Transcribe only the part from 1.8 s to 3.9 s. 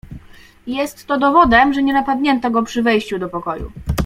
nie napadnięto go przy wejściu do pokoju."